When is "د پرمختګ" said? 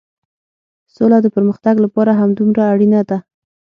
1.21-1.75